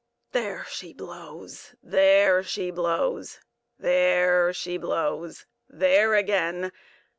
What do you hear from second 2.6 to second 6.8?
blows!—there she blows! There again!